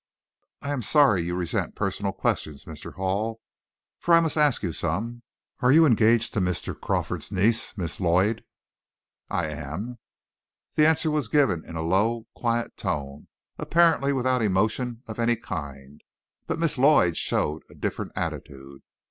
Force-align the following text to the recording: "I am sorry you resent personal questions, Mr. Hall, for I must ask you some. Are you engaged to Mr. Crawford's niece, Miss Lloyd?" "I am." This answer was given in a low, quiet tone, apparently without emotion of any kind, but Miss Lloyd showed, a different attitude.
"I 0.63 0.71
am 0.71 0.81
sorry 0.81 1.21
you 1.21 1.35
resent 1.35 1.75
personal 1.75 2.11
questions, 2.11 2.65
Mr. 2.65 2.95
Hall, 2.95 3.39
for 3.99 4.15
I 4.15 4.19
must 4.19 4.35
ask 4.35 4.63
you 4.63 4.73
some. 4.73 5.21
Are 5.59 5.71
you 5.71 5.85
engaged 5.85 6.33
to 6.33 6.41
Mr. 6.41 6.73
Crawford's 6.73 7.31
niece, 7.31 7.77
Miss 7.77 7.99
Lloyd?" 7.99 8.43
"I 9.29 9.45
am." 9.45 9.99
This 10.73 10.87
answer 10.87 11.11
was 11.11 11.27
given 11.27 11.63
in 11.63 11.75
a 11.75 11.83
low, 11.83 12.25
quiet 12.33 12.77
tone, 12.77 13.27
apparently 13.59 14.11
without 14.11 14.41
emotion 14.41 15.03
of 15.05 15.19
any 15.19 15.35
kind, 15.35 16.01
but 16.47 16.57
Miss 16.57 16.79
Lloyd 16.79 17.15
showed, 17.15 17.61
a 17.69 17.75
different 17.75 18.11
attitude. 18.15 18.81